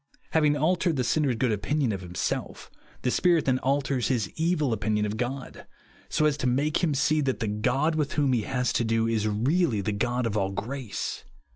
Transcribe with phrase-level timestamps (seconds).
[0.31, 2.71] Having altered the sinner's good opinion of himself,
[3.03, 5.67] the Spirit then alters his evil opinion of God,
[6.09, 9.07] so as to make him see that the God with whom he has to do
[9.07, 11.23] is really the God of all grace.